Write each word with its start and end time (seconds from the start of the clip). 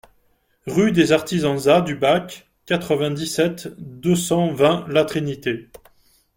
Rue 0.65 0.91
des 0.91 1.11
Artisans-Za 1.11 1.81
du 1.81 1.95
Bac, 1.95 2.47
quatre-vingt-dix-sept, 2.65 3.75
deux 3.77 4.15
cent 4.15 4.51
vingt 4.51 4.87
La 4.87 5.05
Trinité 5.05 5.69